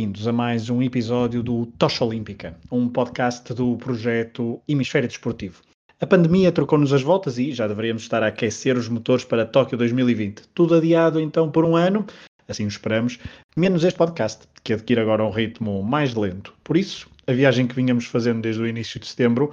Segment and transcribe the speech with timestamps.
[0.00, 5.60] Bem-vindos a mais um episódio do Tocha Olímpica, um podcast do projeto Hemisfério Desportivo.
[6.00, 9.76] A pandemia trocou-nos as voltas e já deveríamos estar a aquecer os motores para Tóquio
[9.76, 10.48] 2020.
[10.54, 12.06] Tudo adiado então por um ano,
[12.48, 13.18] assim o esperamos,
[13.54, 16.54] menos este podcast, que adquire agora um ritmo mais lento.
[16.64, 19.52] Por isso, a viagem que vinhamos fazendo desde o início de setembro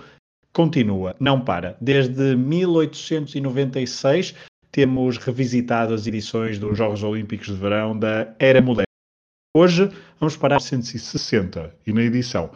[0.53, 1.75] continua, não para.
[1.81, 4.33] Desde 1896
[4.71, 8.86] temos revisitado as edições dos Jogos Olímpicos de Verão da Era Moderna.
[9.59, 9.89] Hoje
[10.19, 12.51] vamos parar 160 e na edição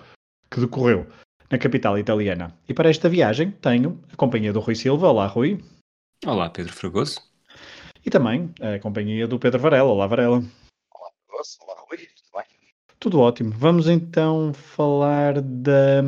[0.52, 1.08] que decorreu
[1.50, 2.56] na capital italiana.
[2.70, 5.10] E para esta viagem tenho a companhia do Rui Silva.
[5.10, 5.60] Olá, Rui.
[6.24, 7.20] Olá, Pedro Fragoso.
[8.06, 9.90] E também a companhia do Pedro Varela.
[9.90, 10.44] Olá, Varela.
[10.94, 11.58] Olá, Fragoso.
[11.64, 11.98] Olá, Rui.
[11.98, 12.46] Tudo bem?
[13.00, 13.50] Tudo ótimo.
[13.58, 16.04] Vamos então falar da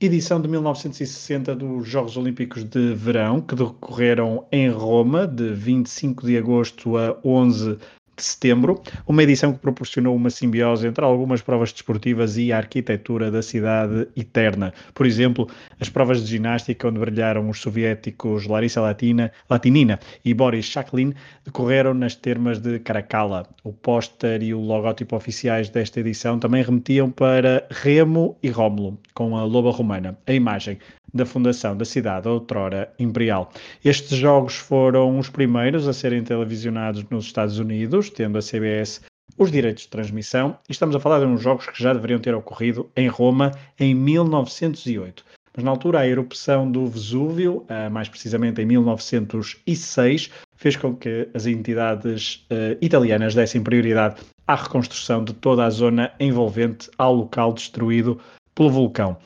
[0.00, 6.38] edição de 1960 dos Jogos Olímpicos de Verão, que decorreram em Roma, de 25 de
[6.38, 12.36] agosto a 11 de setembro, uma edição que proporcionou uma simbiose entre algumas provas desportivas
[12.36, 14.72] e a arquitetura da cidade eterna.
[14.94, 15.48] Por exemplo,
[15.80, 21.94] as provas de ginástica, onde brilharam os soviéticos Larissa Latina, Latinina e Boris Shaklin, decorreram
[21.94, 23.46] nas termas de Caracalla.
[23.64, 29.36] O póster e o logótipo oficiais desta edição também remetiam para Remo e Rómulo, com
[29.36, 30.18] a loba romana.
[30.26, 30.78] A imagem
[31.12, 33.50] da fundação da cidade outrora imperial.
[33.84, 39.00] Estes jogos foram os primeiros a serem televisionados nos Estados Unidos, tendo a CBS
[39.36, 42.34] os direitos de transmissão, e estamos a falar de uns jogos que já deveriam ter
[42.34, 45.24] ocorrido em Roma em 1908.
[45.54, 51.46] Mas na altura a erupção do Vesúvio, mais precisamente em 1906, fez com que as
[51.46, 58.20] entidades uh, italianas dessem prioridade à reconstrução de toda a zona envolvente ao local destruído
[58.54, 59.16] pelo vulcão.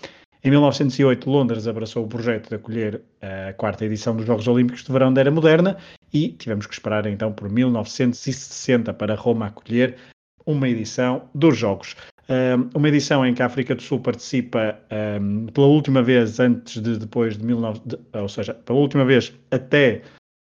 [0.44, 4.91] Em 1908, Londres abraçou o projeto de acolher a quarta edição dos Jogos Olímpicos de
[4.91, 5.76] Verão da Era Moderna
[6.12, 9.97] e tivemos que esperar então por 1960 para Roma acolher
[10.44, 11.94] uma edição dos Jogos.
[12.75, 14.80] uma edição em que a África do Sul participa
[15.54, 20.03] pela última vez antes de depois de 19, de, ou seja, pela última vez até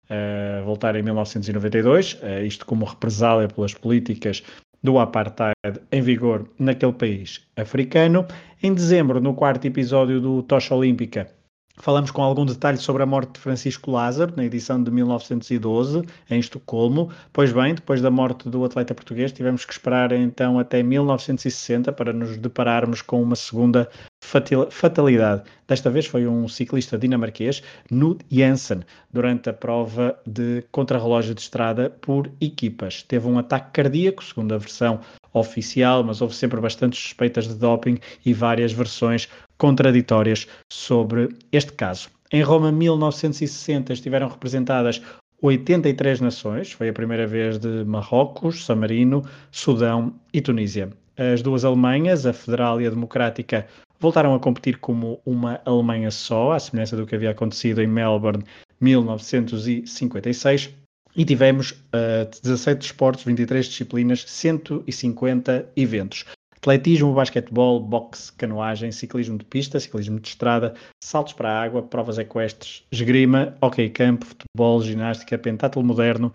[0.09, 4.43] uh, voltar em 1992, uh, isto como represália pelas políticas
[4.81, 5.55] do apartheid
[5.91, 8.25] em vigor naquele país africano.
[8.61, 11.29] Em dezembro, no quarto episódio do Tocha Olímpica,
[11.79, 16.39] falamos com algum detalhe sobre a morte de Francisco Lázaro, na edição de 1912, em
[16.39, 17.09] Estocolmo.
[17.31, 22.13] Pois bem, depois da morte do atleta português, tivemos que esperar então até 1960 para
[22.13, 23.89] nos depararmos com uma segunda
[24.69, 25.43] fatalidade.
[25.67, 31.89] Desta vez foi um ciclista dinamarquês, Knud Jensen, durante a prova de contrarrelógio de estrada
[32.01, 33.03] por equipas.
[33.03, 34.99] Teve um ataque cardíaco, segundo a versão
[35.33, 42.09] oficial, mas houve sempre bastantes suspeitas de doping e várias versões contraditórias sobre este caso.
[42.31, 45.01] Em Roma, 1960, estiveram representadas
[45.41, 50.89] 83 nações, foi a primeira vez de Marrocos, San Marino, Sudão e Tunísia.
[51.17, 53.67] As duas Alemanhas, a Federal e a Democrática,
[53.99, 58.43] voltaram a competir como uma Alemanha só, à semelhança do que havia acontecido em Melbourne
[58.79, 60.73] 1956.
[61.19, 66.23] E tivemos uh, 17 esportes, 23 disciplinas, 150 eventos.
[66.55, 72.17] Atletismo, basquetebol, boxe, canoagem, ciclismo de pista, ciclismo de estrada, saltos para a água, provas
[72.17, 76.31] equestres, esgrima, hockey campo, futebol, ginástica, pentátulo moderno,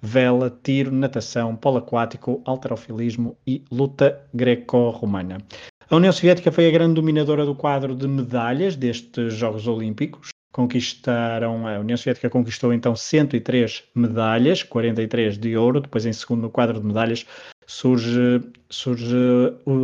[0.00, 5.38] vela, tiro, natação, polo aquático, alterofilismo e luta greco-romana.
[5.90, 10.28] A União Soviética foi a grande dominadora do quadro de medalhas destes Jogos Olímpicos.
[10.52, 15.80] Conquistaram, a União Soviética conquistou então 103 medalhas, 43 de ouro.
[15.80, 17.26] Depois, em segundo no quadro de medalhas,
[17.66, 19.16] surge, surge,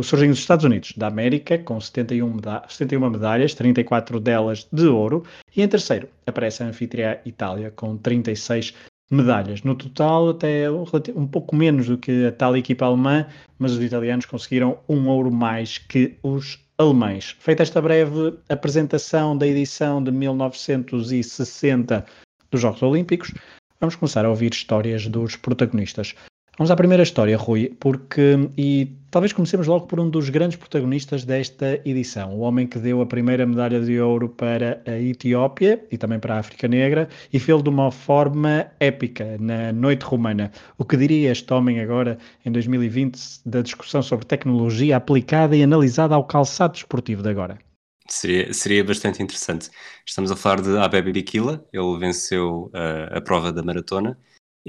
[0.03, 5.23] surgem os Estados Unidos da América, com 71, meda 71 medalhas, 34 delas de ouro.
[5.55, 8.75] E em terceiro aparece a anfitriã Itália, com 36
[9.09, 9.63] medalhas.
[9.63, 13.25] No total, até um pouco menos do que a tal equipa alemã,
[13.57, 17.35] mas os italianos conseguiram um ouro mais que os alemães.
[17.39, 22.05] Feita esta breve apresentação da edição de 1960
[22.49, 23.33] dos Jogos Olímpicos,
[23.81, 26.15] vamos começar a ouvir histórias dos protagonistas.
[26.59, 31.23] Vamos à primeira história, Rui, porque e talvez comecemos logo por um dos grandes protagonistas
[31.23, 35.97] desta edição, o homem que deu a primeira medalha de ouro para a Etiópia e
[35.97, 40.51] também para a África Negra e fez de uma forma épica na noite romana.
[40.77, 46.13] O que diria este homem agora em 2020 da discussão sobre tecnologia aplicada e analisada
[46.13, 47.57] ao calçado desportivo de agora?
[48.09, 49.69] Seria, seria bastante interessante.
[50.05, 54.17] Estamos a falar de Abebe Bikila, ele venceu uh, a prova da maratona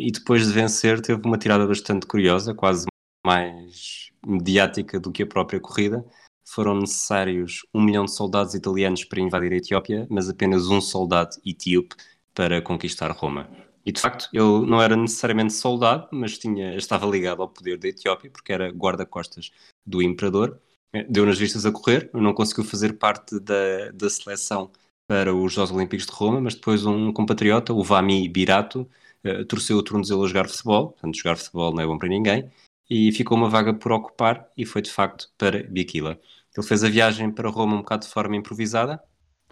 [0.01, 2.87] e depois de vencer teve uma tirada bastante curiosa, quase
[3.25, 6.05] mais mediática do que a própria corrida.
[6.45, 11.37] Foram necessários um milhão de soldados italianos para invadir a Etiópia, mas apenas um soldado
[11.45, 11.95] etíope
[12.35, 13.49] para conquistar Roma.
[13.85, 17.89] E de facto, ele não era necessariamente soldado, mas tinha, estava ligado ao poder da
[17.89, 19.51] Etiópia, porque era guarda-costas
[19.87, 20.61] do imperador.
[21.09, 24.71] Deu nas vistas a correr, não conseguiu fazer parte da, da seleção
[25.07, 28.89] para os Jogos Olímpicos de Roma, mas depois um compatriota, o Vami Birato,
[29.25, 32.51] uh, torceu o tornozelo a jogar futebol, portanto, jogar futebol não é bom para ninguém,
[32.89, 36.19] e ficou uma vaga por ocupar e foi de facto para Biquila.
[36.57, 39.01] Ele fez a viagem para Roma um bocado de forma improvisada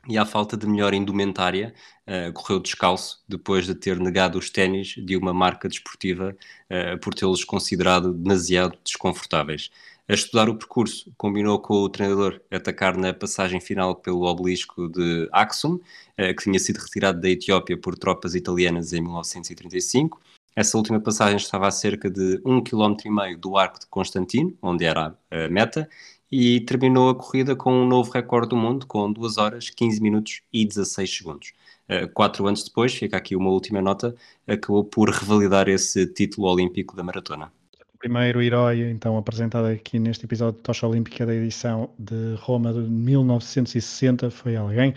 [0.08, 1.74] e à falta de melhor indumentária
[2.06, 6.36] uh, correu descalço depois de ter negado os ténis de uma marca desportiva
[6.70, 9.70] uh, por tê-los considerado demasiado desconfortáveis.
[10.10, 15.28] A estudar o percurso, combinou com o treinador atacar na passagem final pelo obelisco de
[15.30, 15.78] Axum,
[16.16, 20.18] eh, que tinha sido retirado da Etiópia por tropas italianas em 1935.
[20.56, 24.56] Essa última passagem estava a cerca de um quilómetro e meio do Arco de Constantino,
[24.62, 25.86] onde era a meta,
[26.32, 30.40] e terminou a corrida com um novo recorde do mundo, com 2 horas, 15 minutos
[30.50, 31.52] e 16 segundos.
[31.86, 34.14] Uh, quatro anos depois, fica aqui uma última nota,
[34.46, 37.52] acabou por revalidar esse título olímpico da maratona
[37.98, 42.80] primeiro herói, então, apresentado aqui neste episódio de Tocha Olímpica da edição de Roma de
[42.80, 44.94] 1960, foi alguém,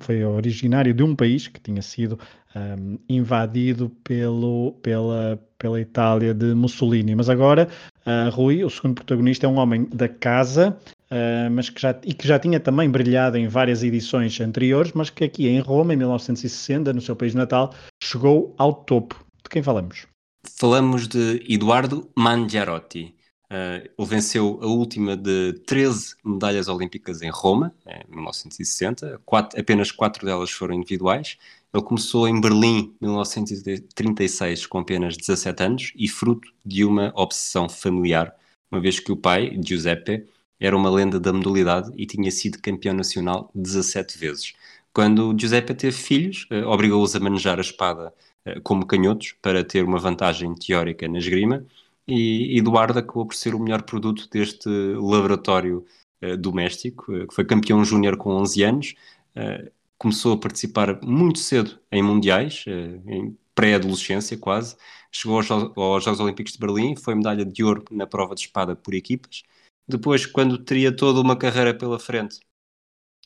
[0.00, 2.18] foi originário de um país que tinha sido
[2.54, 7.14] um, invadido pelo, pela, pela Itália de Mussolini.
[7.14, 7.68] Mas agora,
[8.06, 10.76] uh, Rui, o segundo protagonista, é um homem da casa,
[11.10, 15.10] uh, mas que já, e que já tinha também brilhado em várias edições anteriores, mas
[15.10, 17.72] que aqui em Roma, em 1960, no seu país natal,
[18.02, 19.24] chegou ao topo.
[19.44, 20.06] De quem falamos?
[20.42, 23.14] Falamos de Eduardo Mangiarotti.
[23.50, 29.20] Uh, ele venceu a última de 13 medalhas olímpicas em Roma, em 1960.
[29.26, 31.36] Quatro, apenas quatro delas foram individuais.
[31.74, 37.68] Ele começou em Berlim, em 1936, com apenas 17 anos e fruto de uma obsessão
[37.68, 38.34] familiar,
[38.70, 40.26] uma vez que o pai, Giuseppe,
[40.58, 44.54] era uma lenda da modalidade e tinha sido campeão nacional 17 vezes.
[44.92, 48.12] Quando Giuseppe teve filhos, uh, obrigou-os a manejar a espada
[48.62, 51.64] como canhotos para ter uma vantagem teórica na esgrima
[52.10, 55.86] e Eduardo acabou por ser o melhor produto deste laboratório
[56.22, 58.94] uh, doméstico, uh, que foi campeão júnior com 11 anos,
[59.96, 62.64] começou a participar muito cedo em mundiais,
[63.06, 64.76] em pré-adolescência quase,
[65.12, 68.74] chegou aos, aos, Jogos Olímpicos de Berlim, foi medalha de ouro na prova de espada
[68.74, 69.44] por equipas.
[69.86, 72.40] Depois, quando teria toda uma carreira pela frente,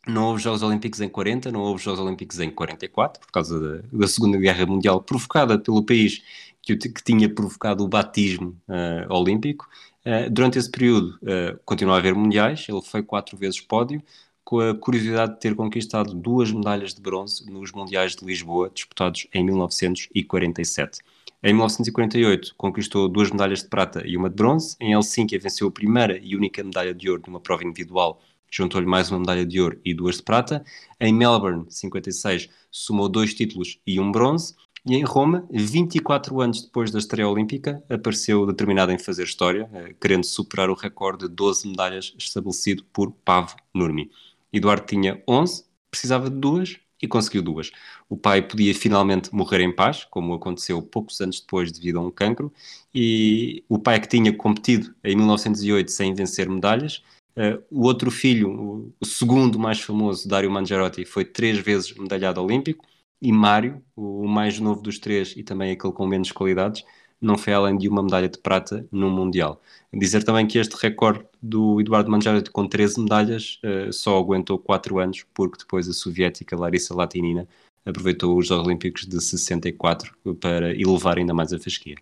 [0.06, 3.82] não houve Jogos Olímpicos em 40, não houve Jogos Olímpicos em 44, por causa da,
[3.92, 6.22] da Segunda Guerra Mundial, provocada pelo país
[6.62, 9.68] que, que tinha provocado o batismo uh, olímpico.
[10.04, 14.02] Uh, durante esse período, uh, continuou a haver mundiais, ele foi quatro vezes pódio,
[14.44, 19.26] com a curiosidade de ter conquistado duas medalhas de bronze nos Mundiais de Lisboa, disputados
[19.32, 21.00] em 1947.
[21.42, 24.76] Em 1948, conquistou duas medalhas de prata e uma de bronze.
[24.80, 28.20] Em Helsinki, venceu a primeira e única medalha de ouro numa prova individual
[28.54, 30.64] juntou-lhe mais uma medalha de ouro e duas de prata.
[31.00, 34.54] Em Melbourne, 56, somou dois títulos e um bronze.
[34.86, 39.94] E em Roma, 24 anos depois da estreia olímpica, apareceu determinado em fazer história, eh,
[40.00, 44.10] querendo superar o recorde de 12 medalhas estabelecido por Pavo Nurmi.
[44.52, 47.72] Eduardo tinha 11, precisava de duas e conseguiu duas.
[48.08, 52.10] O pai podia finalmente morrer em paz, como aconteceu poucos anos depois devido a um
[52.10, 52.52] cancro,
[52.94, 57.02] e o pai que tinha competido em 1908 sem vencer medalhas,
[57.36, 62.86] Uh, o outro filho, o, segundo mais famoso, Dario Mangiarotti, foi três vezes medalhado olímpico.
[63.20, 66.84] E Mário, o mais novo dos três e também aquele com menos qualidades,
[67.20, 69.60] não foi além de uma medalha de prata no Mundial.
[69.92, 74.98] Dizer também que este recorde do Eduardo Mangiarotti com 13 medalhas uh, só aguentou 4
[74.98, 77.48] anos, porque depois a soviética Larissa Latinina
[77.84, 81.96] aproveitou os Jogos Olímpicos de 64 para elevar ainda mais a fasquia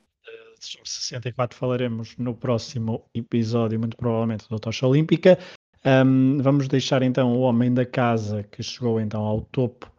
[0.66, 5.38] sobre 64 falaremos no próximo episódio, muito provavelmente, da Tocha Olímpica.
[5.84, 9.90] Um, vamos deixar então o homem da casa que chegou então ao topo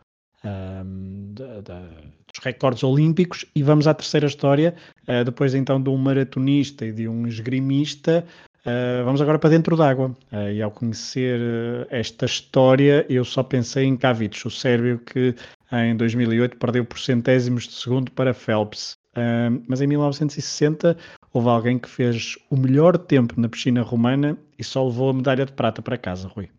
[0.46, 4.76] um, da, da, dos recordes olímpicos e vamos à terceira história,
[5.08, 8.26] uh, depois então de um maratonista e de um esgrimista.
[8.62, 10.16] Uh, vamos agora para dentro d'água.
[10.32, 11.40] Uh, e ao conhecer
[11.90, 15.36] esta história, eu só pensei em Kavich, o sérvio que
[15.72, 18.96] em 2008 perdeu por centésimos de segundo para Phelps.
[19.68, 20.98] Mas em 1960
[21.32, 25.46] houve alguém que fez o melhor tempo na piscina romana e só levou a medalha
[25.46, 26.50] de prata para casa, Rui.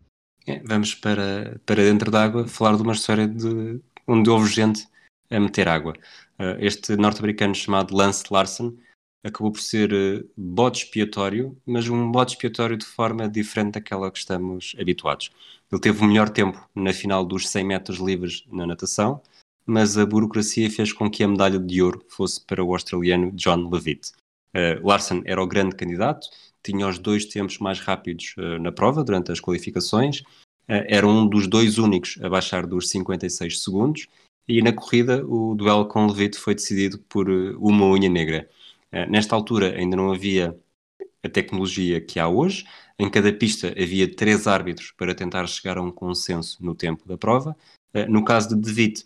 [0.47, 4.87] É, vamos para, para dentro d'água falar de uma história de onde houve gente
[5.29, 5.93] a meter água.
[6.39, 8.75] Uh, este norte-americano chamado Lance Larson
[9.23, 14.19] acabou por ser uh, bode expiatório, mas um bode expiatório de forma diferente daquela que
[14.19, 15.31] estamos habituados.
[15.71, 19.21] Ele teve o melhor tempo na final dos 100 metros livres na natação,
[19.65, 23.69] mas a burocracia fez com que a medalha de ouro fosse para o australiano John
[23.69, 24.11] Levitt.
[24.53, 26.27] Uh, Larson era o grande candidato,
[26.63, 31.27] tinha os dois tempos mais rápidos uh, na prova durante as qualificações, uh, era um
[31.27, 34.07] dos dois únicos a baixar dos 56 segundos
[34.47, 38.47] e na corrida o duelo com Levitt foi decidido por uma unha negra.
[39.09, 40.55] nesta altura ainda não havia
[41.23, 42.63] a tecnologia que há hoje,
[42.99, 47.17] em cada pista havia três árbitros para tentar chegar a um consenso no tempo da
[47.17, 47.57] prova.
[48.07, 49.05] no caso de Devitt,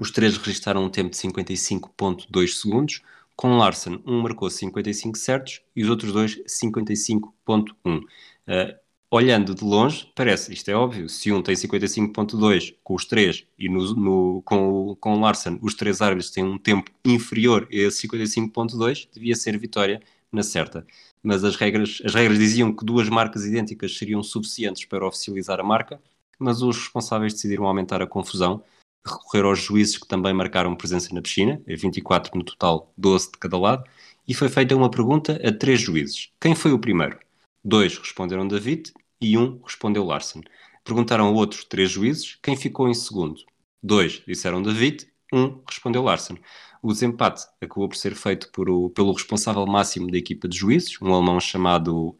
[0.00, 3.02] os três registaram um tempo de 55.2 segundos,
[3.34, 7.68] com Larsen, um marcou 55 certos e os outros dois 55.1.
[7.86, 8.06] Uh,
[8.46, 13.46] eh, olhando de longe, parece, isto é óbvio, se um tem 55.2 com os três
[13.58, 18.08] e no, no, com, com Larsen os três árbitros têm um tempo inferior a esse
[18.08, 20.00] 55.2, devia ser vitória
[20.32, 20.86] na certa.
[21.22, 25.64] Mas as regras, as regras diziam que duas marcas idênticas seriam suficientes para oficializar a
[25.64, 26.00] marca,
[26.38, 28.62] mas os responsáveis decidiram aumentar a confusão
[29.06, 33.58] recorrer aos juízes que também marcaram presença na piscina, 24 no total, 12 de cada
[33.58, 33.84] lado,
[34.26, 36.30] e foi feita uma pergunta a três juízes.
[36.40, 37.18] Quem foi o primeiro?
[37.64, 40.42] Dois responderam David e um respondeu Larsen.
[40.84, 43.40] Perguntaram a outros três juízes quem ficou em segundo.
[43.82, 46.38] Dois disseram David, um respondeu Larsen.
[46.82, 51.00] O desempate acabou por ser feito por o, pelo responsável máximo da equipa de juízes,
[51.00, 52.16] um alemão chamado.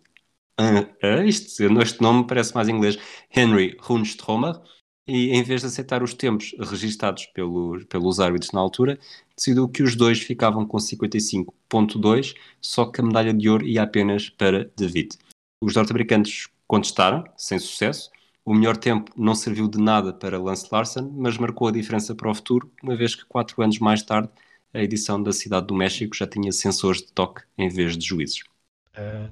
[0.59, 2.99] Uh, uh, este, este nome parece mais inglês,
[3.31, 4.55] Henry Hunstromer,
[5.07, 8.99] e em vez de aceitar os tempos registados pelo, pelos árbitros na altura,
[9.37, 14.29] decidiu que os dois ficavam com 55.2, só que a medalha de ouro ia apenas
[14.29, 15.17] para David.
[15.61, 18.11] Os norte-americanos contestaram, sem sucesso.
[18.45, 22.31] O melhor tempo não serviu de nada para Lance Larson, mas marcou a diferença para
[22.31, 24.29] o futuro, uma vez que quatro anos mais tarde
[24.75, 28.41] a edição da Cidade do México já tinha sensores de toque em vez de juízes.
[28.97, 29.31] Uh,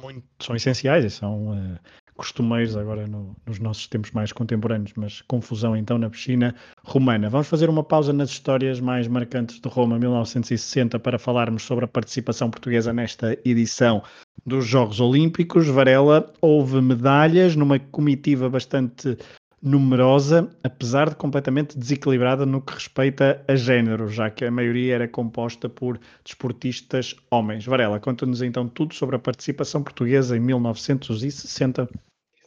[0.00, 1.78] muito, são essenciais e são uh,
[2.16, 6.54] costumeiros agora no, nos nossos tempos mais contemporâneos, mas confusão então na piscina
[6.84, 7.28] romana.
[7.28, 11.88] Vamos fazer uma pausa nas histórias mais marcantes de Roma 1960 para falarmos sobre a
[11.88, 14.02] participação portuguesa nesta edição
[14.44, 15.68] dos Jogos Olímpicos.
[15.68, 19.16] Varela, houve medalhas numa comitiva bastante
[19.62, 25.08] numerosa, apesar de completamente desequilibrada no que respeita a género, já que a maioria era
[25.08, 27.66] composta por desportistas homens.
[27.66, 31.88] Varela, conta-nos então tudo sobre a participação portuguesa em 1960.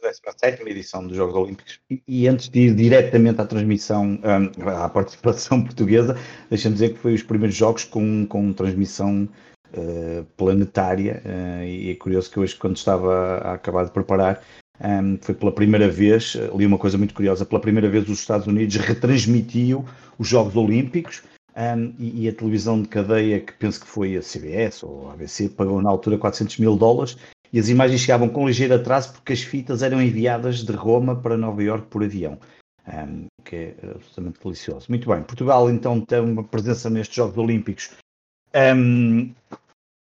[0.00, 1.80] 17 edição dos Jogos Olímpicos.
[1.90, 6.16] E, e, antes de ir diretamente à transmissão, um, à participação portuguesa,
[6.48, 9.28] deixa-me dizer que foi os primeiros jogos com, com transmissão
[9.74, 11.22] uh, planetária.
[11.24, 14.42] Uh, e é curioso que hoje, quando estava a acabar de preparar,
[14.82, 18.46] um, foi pela primeira vez, li uma coisa muito curiosa, pela primeira vez os Estados
[18.46, 19.84] Unidos retransmitiu
[20.18, 21.22] os Jogos Olímpicos
[21.54, 25.12] um, e, e, a televisão de cadeia, que penso que foi a CBS ou a
[25.12, 27.18] ABC, pagou na altura 400 mil dólares
[27.52, 31.36] e as imagens chegavam com ligeiro atraso porque as fitas eram enviadas de Roma para
[31.36, 32.38] Nova Iorque por avião.
[32.86, 34.86] Um, que é absolutamente delicioso.
[34.88, 37.90] Muito bem, Portugal então tem uma presença nestes Jogos Olímpicos.
[38.54, 39.32] Um,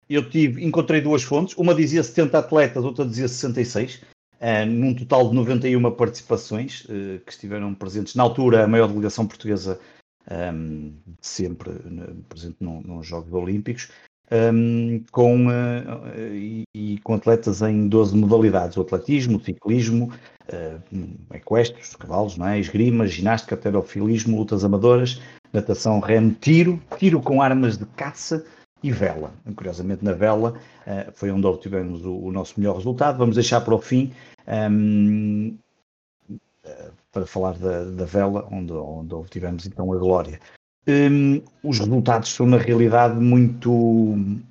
[0.08, 4.02] eu tive, encontrei duas fontes, uma dizia 70 atletas, outra dizia 66
[4.40, 8.14] uh, num total de 91 participações uh, que estiveram presentes.
[8.14, 9.78] Na altura, a maior delegação portuguesa
[10.30, 11.70] um, sempre
[12.28, 13.90] presente nos Jogos Olímpicos,
[14.30, 15.48] um, com,
[16.16, 20.12] e, e, com atletas em 12 modalidades: o atletismo, o ciclismo,
[21.32, 22.58] equestres, cavalos, não é?
[22.58, 25.20] esgrima, ginástica, alterofilismo, lutas amadoras,
[25.52, 28.44] natação, remo, tiro, tiro com armas de caça
[28.82, 29.32] e vela.
[29.56, 30.54] Curiosamente, na vela
[30.86, 33.16] uh, foi onde obtivemos o, o, nosso melhor resultado.
[33.16, 34.12] Vamos deixar para o fim
[34.46, 35.56] um,
[37.10, 40.38] para falar da, da, vela, onde, onde obtivemos então a glória.
[40.86, 43.70] Um, os resultados são, na realidade, muito,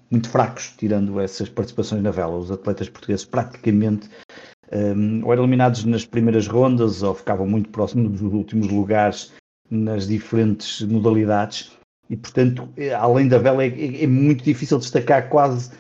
[0.09, 2.37] muito fracos, tirando essas participações na vela.
[2.37, 4.09] Os atletas portugueses praticamente
[4.71, 9.31] um, ou eram eliminados nas primeiras rondas ou ficavam muito próximos dos últimos lugares
[9.69, 11.71] nas diferentes modalidades
[12.09, 15.71] e, portanto, eh, além da vela, é, é, é muito difícil destacar quase,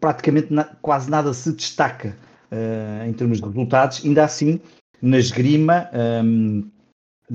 [0.00, 2.16] praticamente na, quase nada se destaca
[2.50, 4.04] uh, em termos de resultados.
[4.04, 4.60] Ainda assim,
[5.00, 5.88] na esgrima,
[6.24, 6.70] um,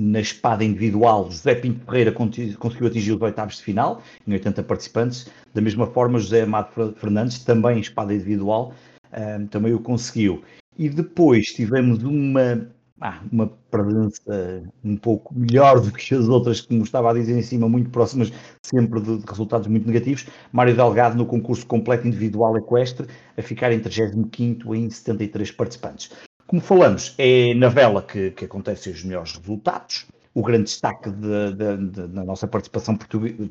[0.00, 5.28] na espada individual, José Pinto Ferreira conseguiu atingir os oitavos de final, em 80 participantes.
[5.52, 8.72] Da mesma forma, José Amado Fernandes, também em espada individual,
[9.12, 10.40] ehm, também o conseguiu.
[10.78, 12.68] E depois tivemos uma
[13.00, 17.42] ah, uma presença um pouco melhor do que as outras, como estava a dizer em
[17.42, 20.26] cima, muito próximas sempre de, de resultados muito negativos.
[20.52, 26.10] Mário Delgado no concurso completo individual equestre, a ficar em 35 em 73 participantes.
[26.48, 30.06] Como falamos, é na vela que, que acontecem os melhores resultados.
[30.34, 32.96] O grande destaque da nossa participação,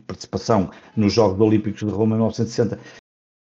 [0.07, 2.79] participação nos Jogos Olímpicos de Roma em 1960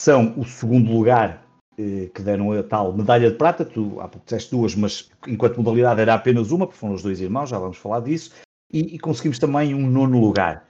[0.03, 1.43] são o segundo lugar
[1.79, 3.65] eh, que deram a tal medalha de prata.
[3.65, 7.19] Tu há pouco disseste duas, mas enquanto modalidade era apenas uma, porque foram os dois
[7.19, 8.33] irmãos, já vamos falar disso.
[8.71, 10.67] E, e conseguimos também um nono lugar.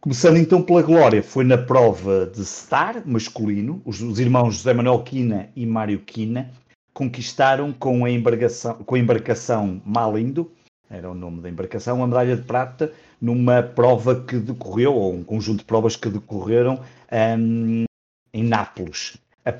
[0.00, 5.02] Começando então pela glória, foi na prova de Star masculino, os, os irmãos José Manuel
[5.02, 6.52] Quina e Mário Quina
[6.98, 10.50] conquistaram com a embarcação, com a embarcação Malindo,
[10.90, 15.22] era o nome da embarcação, a medalha de prata numa prova que decorreu, ou um
[15.22, 16.80] conjunto de provas que decorreram
[17.38, 17.84] um,
[18.34, 19.16] em Nápoles.
[19.44, 19.50] A,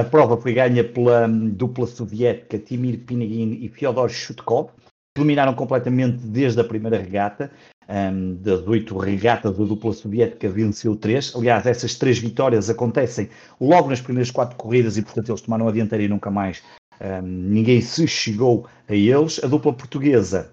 [0.00, 6.18] a, prova foi ganha pela dupla soviética Timir Pinegin e Fyodor Shutkov, que dominaram completamente
[6.18, 7.50] desde a primeira regata.
[7.88, 11.34] Um, das oito regatas, a dupla soviética venceu três.
[11.34, 13.28] Aliás, essas três vitórias acontecem
[13.60, 16.62] logo nas primeiras quatro corridas e, portanto, eles tomaram a dianteira e nunca mais
[17.00, 19.42] um, ninguém se chegou a eles.
[19.42, 20.52] A dupla portuguesa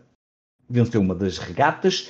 [0.70, 2.10] venceu uma das regatas,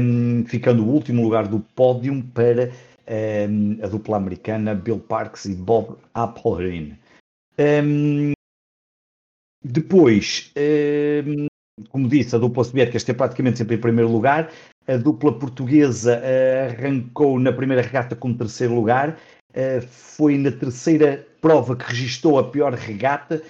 [0.00, 2.70] um, ficando o último lugar do pódio para
[3.48, 6.98] um, a dupla americana Bill Parks e Bob Appelgren.
[9.64, 10.52] depois,
[11.90, 14.50] como disse, a dupla soviética esteve praticamente sempre em primeiro lugar.
[14.86, 19.16] A dupla portuguesa uh, arrancou na primeira regata com terceiro lugar.
[19.50, 23.42] Uh, foi na terceira prova que registou a pior regata,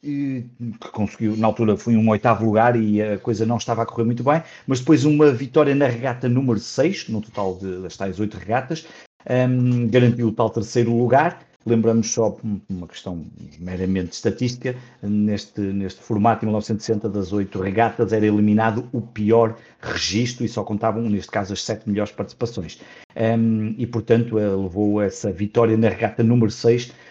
[0.00, 0.46] que
[0.92, 4.22] conseguiu, na altura foi um oitavo lugar e a coisa não estava a correr muito
[4.22, 8.36] bem, mas depois uma vitória na regata número 6, no total de, das tais oito
[8.36, 8.86] regatas,
[9.28, 11.40] um, garantiu o tal terceiro lugar.
[11.66, 12.38] Lembramos só
[12.70, 13.26] uma questão
[13.58, 20.46] meramente estatística, neste, neste formato, em 1960, das oito regatas, era eliminado o pior registro
[20.46, 22.80] e só contavam, neste caso, as sete melhores participações.
[23.14, 27.07] Um, e, portanto, levou essa vitória na regata número 6 Uh,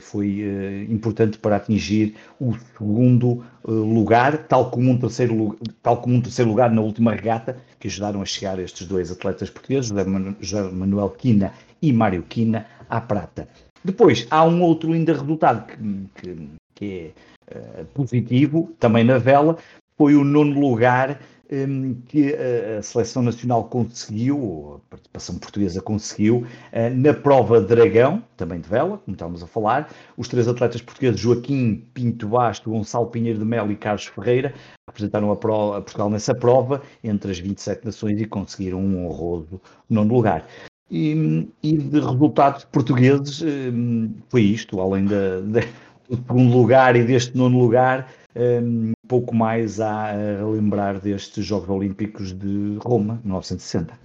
[0.00, 6.16] foi uh, importante para atingir o segundo uh, lugar, tal como, um terceiro, tal como
[6.16, 9.92] um terceiro lugar na última regata, que ajudaram a chegar estes dois atletas portugueses,
[10.40, 13.48] José Manuel Quina e Mário Quina, à prata.
[13.84, 17.12] Depois, há um outro ainda resultado que, que, que
[17.50, 19.58] é positivo, também na vela,
[19.96, 21.20] foi o nono lugar
[22.06, 28.68] que a, seleção nacional conseguiu, a participação portuguesa conseguiu, uh, na prova Dragão, também de
[28.68, 33.44] vela, como estávamos a falar, os três atletas portugueses, Joaquim Pinto Basto, Gonçalo Pinheiro de
[33.44, 34.54] Melo e Carlos Ferreira,
[34.88, 39.60] apresentaram a, prova, a Portugal nessa prova, entre as 27 nações, e conseguiram um honroso
[39.88, 40.46] nono lugar.
[40.90, 45.60] E, e de resultados portugueses um, foi isto, além da, da,
[46.08, 51.68] do segundo lugar e deste nono lugar, um, pouco mais a, a lembrar destes Jogos
[51.68, 53.98] Olímpicos de Roma, 1960.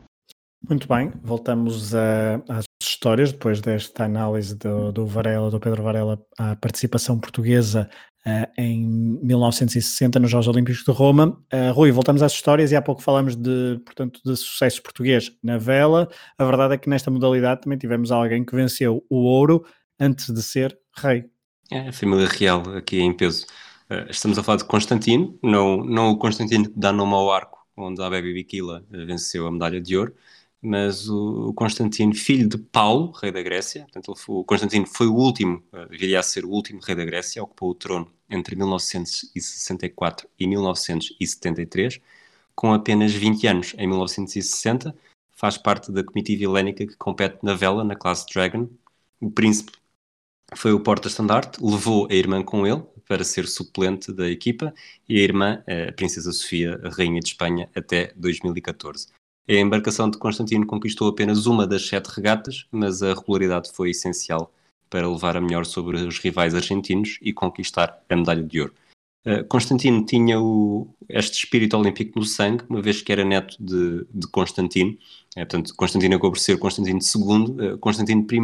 [0.68, 6.22] Muito bem, voltamos a, às histórias, depois desta análise do, do Varela, do Pedro Varela,
[6.38, 7.90] à participação portuguesa
[8.26, 8.86] uh, em
[9.24, 11.38] 1960 nos Jogos Olímpicos de Roma.
[11.52, 15.58] Uh, Rui, voltamos às histórias e há pouco falámos de, portanto, de sucesso português na
[15.58, 16.10] vela.
[16.38, 19.66] A verdade é que nesta modalidade também tivemos alguém que venceu o ouro
[20.00, 21.26] antes de ser rei.
[21.72, 23.46] É, a família real aqui em peso.
[23.90, 27.66] Uh, estamos a falar de Constantino, não, não o Constantino que dá nome ao arco,
[27.76, 30.16] onde a Baby Bikila uh, venceu a medalha de ouro,
[30.62, 33.84] mas o, Constantino, filho de Paulo, rei da Grécia.
[33.84, 37.04] Portanto, foi, o Constantino foi o último, uh, viria a ser o último rei da
[37.04, 42.00] Grécia, ocupou o trono entre 1964 e 1973,
[42.54, 43.74] com apenas 20 anos.
[43.76, 44.96] Em 1960,
[45.32, 48.70] faz parte da comitiva helénica que compete na vela, na classe Dragon.
[49.20, 49.72] O príncipe
[50.56, 54.72] foi o porta-estandarte, levou a irmã com ele para ser suplente da equipa
[55.08, 59.08] e a irmã, a Princesa Sofia, a Rainha de Espanha, até 2014.
[59.50, 64.54] A embarcação de Constantino conquistou apenas uma das sete regatas, mas a regularidade foi essencial
[64.92, 68.76] para levar a melhor sobre os rivais argentinos e conquistar a medalha de ouro.
[69.48, 74.28] Constantino tinha o, este espírito olímpico no sangue, uma vez que era neto de, de
[74.28, 74.98] Constantino.
[75.36, 77.78] É, portanto, Constantino acabou por ser Constantino II.
[77.80, 78.40] Constantino I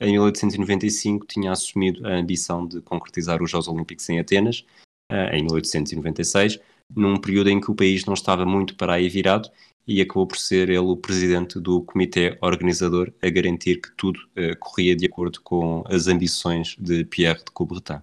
[0.00, 4.64] em 1895 tinha assumido a ambição de concretizar os Jogos Olímpicos em Atenas,
[5.10, 6.58] eh, em 1896,
[6.94, 9.50] num período em que o país não estava muito para aí virado
[9.86, 14.56] e acabou por ser ele o presidente do comitê organizador a garantir que tudo uh,
[14.58, 18.00] corria de acordo com as ambições de Pierre de Coubertin.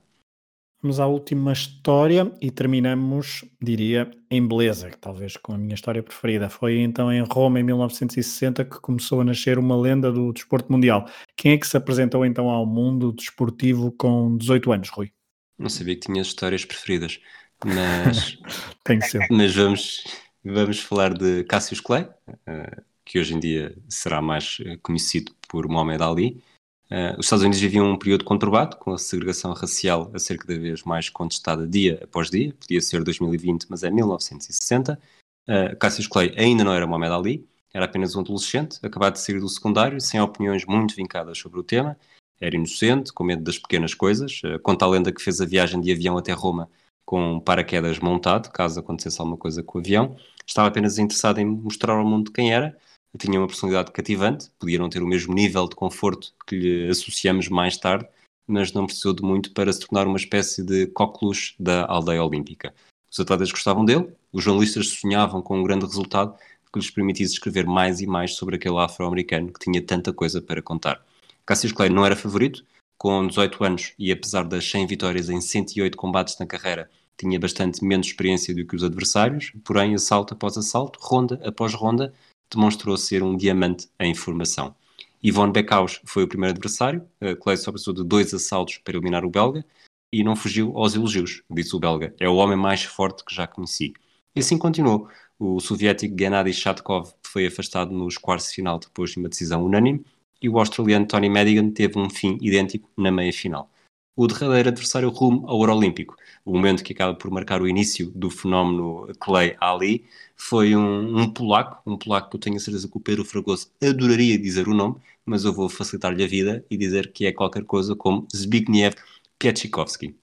[0.83, 6.03] Vamos à última história e terminamos, diria, em beleza, que talvez com a minha história
[6.03, 6.49] preferida.
[6.49, 11.07] Foi então em Roma, em 1960, que começou a nascer uma lenda do desporto mundial.
[11.37, 15.13] Quem é que se apresentou então ao mundo desportivo com 18 anos, Rui?
[15.57, 17.17] Não sabia que tinha histórias preferidas.
[17.63, 18.37] mas,
[18.83, 19.25] Tem que ser.
[19.31, 20.03] mas vamos,
[20.43, 26.01] vamos falar de Cassius Clay, uh, que hoje em dia será mais conhecido por Muhammad
[26.01, 26.43] Ali.
[26.91, 30.59] Uh, os Estados Unidos viviam um período conturbado, com a segregação racial a ser cada
[30.59, 32.53] vez mais contestada dia após dia.
[32.59, 34.99] Podia ser 2020, mas é 1960.
[35.47, 39.39] Uh, Cassius Clay ainda não era Muhammad Ali, era apenas um adolescente, acabado de sair
[39.39, 41.97] do secundário, sem opiniões muito vincadas sobre o tema.
[42.39, 44.41] Era inocente, com medo das pequenas coisas.
[44.43, 46.69] Uh, conta a lenda que fez a viagem de avião até Roma
[47.05, 50.15] com paraquedas montado, caso acontecesse alguma coisa com o avião.
[50.45, 52.77] Estava apenas interessado em mostrar ao mundo quem era.
[53.17, 57.47] Tinha uma personalidade cativante, podia não ter o mesmo nível de conforto que lhe associamos
[57.47, 58.07] mais tarde,
[58.47, 62.73] mas não precisou de muito para se tornar uma espécie de coqueluche da aldeia olímpica.
[63.11, 66.35] Os atletas gostavam dele, os jornalistas sonhavam com um grande resultado
[66.73, 70.61] que lhes permitisse escrever mais e mais sobre aquele afro-americano que tinha tanta coisa para
[70.61, 70.99] contar.
[71.45, 72.65] Cassius Clay não era favorito,
[72.97, 77.83] com 18 anos e apesar das 100 vitórias em 108 combates na carreira, tinha bastante
[77.85, 82.11] menos experiência do que os adversários, porém, assalto após assalto, ronda após ronda,
[82.55, 84.75] demonstrou ser um diamante em formação.
[85.23, 87.07] Yvonne Beckhaus foi o primeiro adversário,
[87.41, 89.65] Clay só precisou de dois assaltos para eliminar o belga
[90.11, 92.13] e não fugiu aos elogios, disse o belga.
[92.19, 93.93] É o homem mais forte que já conheci.
[94.35, 95.07] E assim continuou.
[95.39, 100.05] O soviético Gennady Shatkov foi afastado nos quartos de final depois de uma decisão unânime
[100.41, 103.69] e o australiano Tony Madigan teve um fim idêntico na meia-final.
[104.15, 108.29] O derradeiro adversário rumo ao Eurolímpico, o momento que acaba por marcar o início do
[108.29, 112.97] fenómeno Clay Ali, foi um, um polaco, um polaco que eu tenho a certeza que
[112.97, 117.11] o Pedro Fragoso adoraria dizer o nome, mas eu vou facilitar-lhe a vida e dizer
[117.11, 118.91] que é qualquer coisa como Zbigniew
[119.39, 120.15] Pieczykowski.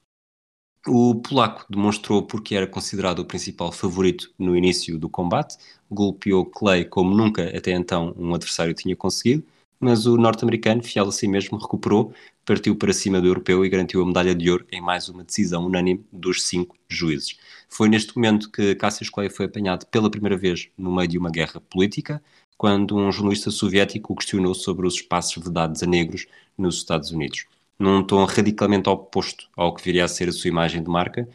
[0.87, 5.57] O polaco demonstrou porque era considerado o principal favorito no início do combate,
[5.91, 9.45] golpeou Clay como nunca até então um adversário tinha conseguido,
[9.81, 12.13] mas o norte-americano, fiel a si mesmo, recuperou,
[12.45, 15.65] partiu para cima do europeu e garantiu a medalha de ouro em mais uma decisão
[15.65, 17.39] unânime dos cinco juízes.
[17.67, 21.31] Foi neste momento que Cassius Clay foi apanhado pela primeira vez no meio de uma
[21.31, 22.23] guerra política,
[22.59, 26.27] quando um jornalista soviético o questionou sobre os espaços vedados a negros
[26.59, 27.47] nos Estados Unidos.
[27.79, 31.27] Num tom radicalmente oposto ao que viria a ser a sua imagem de marca,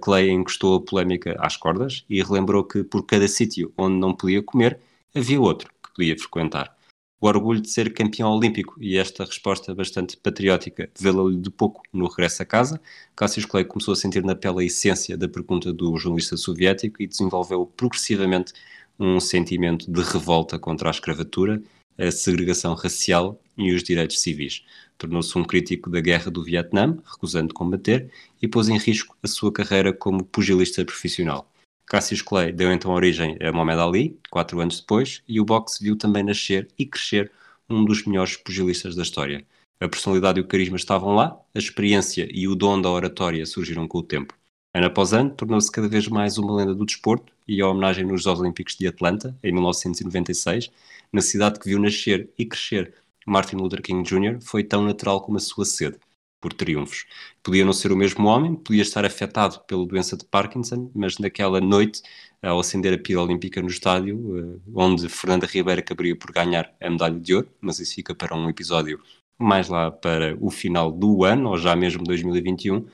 [0.00, 4.42] Clay encostou a polémica às cordas e relembrou que por cada sítio onde não podia
[4.42, 4.78] comer,
[5.12, 6.76] havia outro que podia frequentar
[7.20, 12.08] o orgulho de ser campeão olímpico e esta resposta bastante patriótica vê-la-lhe de pouco no
[12.08, 12.80] regresso a casa.
[13.14, 17.06] Cassius Clay começou a sentir na pele a essência da pergunta do jornalista soviético e
[17.06, 18.54] desenvolveu progressivamente
[18.98, 21.62] um sentimento de revolta contra a escravatura,
[21.98, 24.64] a segregação racial e os direitos civis.
[24.96, 29.52] Tornou-se um crítico da guerra do Vietnã, recusando combater, e pôs em risco a sua
[29.52, 31.49] carreira como pugilista profissional.
[31.90, 35.98] Cassius Clay deu então origem a Mohamed Ali, quatro anos depois, e o boxe viu
[35.98, 37.32] também nascer e crescer
[37.68, 39.44] um dos melhores pugilistas da história.
[39.80, 43.88] A personalidade e o carisma estavam lá, a experiência e o dom da oratória surgiram
[43.88, 44.32] com o tempo.
[44.72, 48.22] Ano após ano, tornou-se cada vez mais uma lenda do desporto e a homenagem nos
[48.22, 50.70] Jogos Olímpicos de Atlanta, em 1996,
[51.12, 52.94] na cidade que viu nascer e crescer
[53.26, 55.98] Martin Luther King Jr., foi tão natural como a sua sede
[56.40, 57.04] por triunfos.
[57.42, 61.60] Podia não ser o mesmo homem, podia estar afetado pela doença de Parkinson, mas naquela
[61.60, 62.02] noite,
[62.42, 66.90] ao acender a pila olímpica no estádio, eh, onde Fernanda Ribeiro acabaria por ganhar a
[66.90, 69.00] medalha de ouro, mas isso fica para um episódio
[69.40, 72.88] mais lá para o final do ano, ou já mesmo 2021, uh,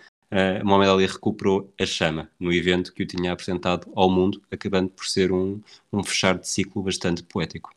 [0.64, 5.06] Mohamed Ali recuperou a chama no evento que o tinha apresentado ao mundo, acabando por
[5.06, 5.60] ser um,
[5.92, 7.74] um fechar de ciclo bastante poético.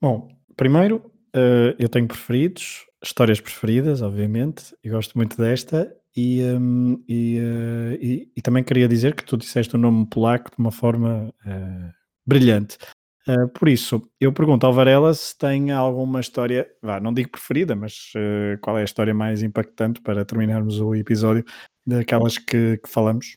[0.00, 0.96] Bom, primeiro,
[1.34, 5.94] uh, eu tenho preferidos, histórias preferidas, obviamente, e gosto muito desta.
[6.16, 10.50] E, um, e, uh, e, e, também queria dizer que tu disseste o nome polaco
[10.50, 11.92] de uma forma uh,
[12.24, 12.78] brilhante.
[13.26, 17.74] Uh, por isso, eu pergunto ao Varela se tem alguma história, vá, não digo preferida,
[17.74, 18.12] mas
[18.60, 21.44] qual é a história mais impactante para terminarmos o episódio
[21.86, 23.36] daquelas que, que falamos?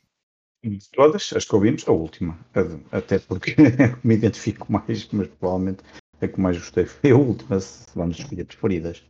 [0.94, 2.38] Todas as que ouvimos, a última,
[2.92, 3.56] até porque
[4.04, 5.84] me identifico mais, mas provavelmente
[6.22, 9.04] a que mais gostei foi a última, se vamos escolher preferidas.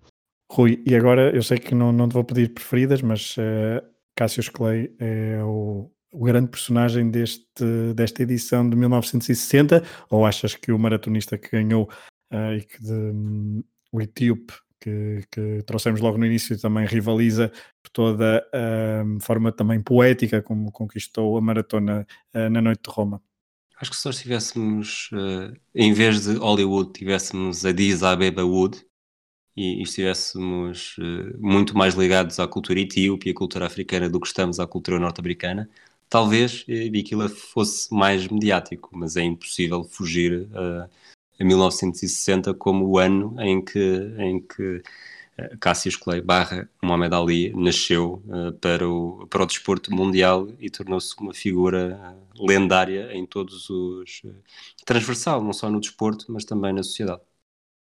[0.50, 4.48] Rui, e agora eu sei que não, não te vou pedir preferidas, mas uh, Cassius
[4.48, 10.80] Clay é o, o, grande personagem deste, desta edição de 1960, ou achas que o
[10.80, 11.90] maratonista que ganhou
[12.32, 17.52] uh, e que de, um, o etíope que, que, trouxemos logo no início também rivaliza
[17.84, 22.90] por toda a um, forma também poética como conquistou a maratona uh, na noite de
[22.90, 23.22] Roma?
[23.80, 25.12] Acho que se nós tivéssemos,
[25.76, 28.87] em vez de Hollywood, tivéssemos a Diz Abeba Wood,
[29.58, 34.20] e, e estivéssemos uh, muito mais ligados à cultura etíope e à cultura africana do
[34.20, 35.68] que estamos à cultura norte-americana,
[36.08, 40.88] talvez uh, fosse mais mediático, mas é impossível fugir uh,
[41.40, 43.80] a 1960 como o ano em que,
[44.20, 44.82] em que
[45.60, 51.16] Cassius Clay barra Mohamed Ali nasceu uh, para, o, para o desporto mundial e tornou-se
[51.20, 54.22] uma figura lendária em todos os...
[54.86, 57.22] Transversal, não só no desporto, mas também na sociedade.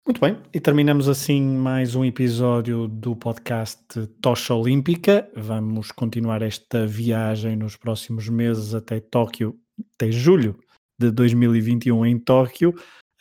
[0.04, 3.86] Muito bem, e terminamos assim mais um episódio do podcast
[4.20, 5.30] Tocha Olímpica.
[5.36, 9.56] Vamos continuar esta viagem nos próximos meses até Tóquio,
[9.94, 10.58] até julho
[11.00, 12.72] de 2021 em Tóquio,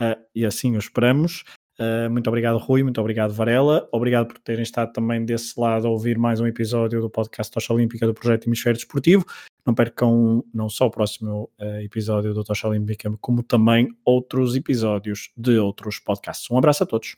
[0.01, 1.45] uh, e assim o esperamos.
[1.81, 2.83] Uh, muito obrigado, Rui.
[2.83, 3.88] Muito obrigado, Varela.
[3.90, 7.73] Obrigado por terem estado também desse lado a ouvir mais um episódio do podcast Tocha
[7.73, 9.25] Olímpica do Projeto Hemisfério Desportivo.
[9.64, 15.33] Não percam não só o próximo uh, episódio do Tocha Olímpica, como também outros episódios
[15.35, 16.51] de outros podcasts.
[16.51, 17.16] Um abraço a todos.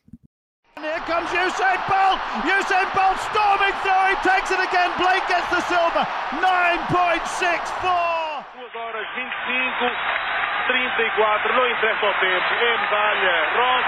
[0.78, 2.20] Here comes Usain Bolt.
[2.46, 4.10] Usain Bolt storming through.
[4.10, 4.92] He takes it again.
[4.96, 6.06] Blake gets the silver.
[6.38, 8.46] 9.64.
[8.54, 10.31] 2 horas 25.
[10.66, 13.82] 34, não interessa o tempo, é medalha, Rosa.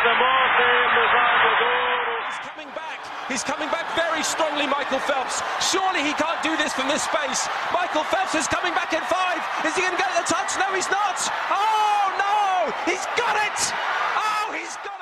[2.24, 5.42] He's coming back, he's coming back very strongly, Michael Phelps.
[5.60, 7.48] Surely he can't do this from this space.
[7.72, 9.40] Michael Phelps is coming back in five.
[9.64, 10.56] Is he going to get the touch?
[10.58, 11.18] No, he's not.
[11.50, 13.58] Oh, no, he's got it.
[14.16, 14.93] Oh, he's got